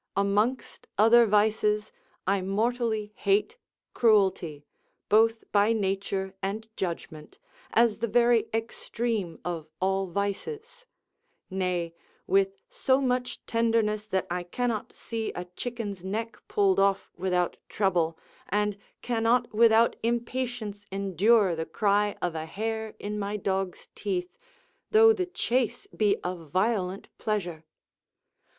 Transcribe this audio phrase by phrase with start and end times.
[0.15, 1.91] Amongst other vices,
[2.25, 3.59] I mortally hate
[3.93, 4.65] cruelty,
[5.09, 7.37] both by nature and judgment,
[7.73, 10.87] as the very extreme of all vices:
[11.51, 11.93] nay,
[12.25, 18.17] with so much tenderness that I cannot see a chicken's neck pulled off without trouble,
[18.49, 24.35] and cannot without impatience endure the cry of a hare in my dog's teeth,
[24.89, 27.65] though the chase be a violent pleasure.